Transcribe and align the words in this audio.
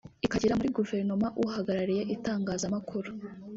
ikagira 0.25 0.57
muri 0.59 0.69
guverinoma 0.77 1.27
uhagarariye 1.43 2.03
itangazamakuru 2.15 3.09